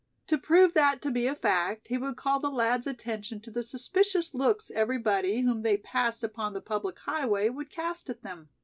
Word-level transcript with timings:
To 0.25 0.37
prove 0.39 0.73
that 0.73 0.99
to 1.03 1.11
be 1.11 1.27
a 1.27 1.35
fact 1.35 1.89
he 1.89 1.97
would 1.99 2.15
call 2.17 2.39
the 2.39 2.49
lad's 2.49 2.87
attention 2.87 3.39
to 3.41 3.51
the 3.51 3.63
suspicious 3.63 4.33
looks 4.33 4.71
everybody 4.71 5.41
whom 5.41 5.61
they 5.61 5.77
passed 5.77 6.23
upon 6.23 6.53
the 6.53 6.59
public 6.61 6.97
highway 7.01 7.49
would 7.49 7.69
cast 7.69 8.09
at 8.09 8.23
them. 8.23 8.49